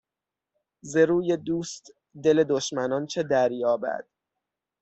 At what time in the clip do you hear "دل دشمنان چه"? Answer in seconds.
2.23-3.23